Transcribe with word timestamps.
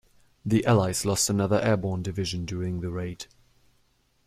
The 0.43 0.65
allies 0.65 1.05
lost 1.05 1.29
another 1.29 1.61
airborne 1.61 2.01
division 2.01 2.43
during 2.45 2.81
the 2.81 2.89
raid. 2.89 3.27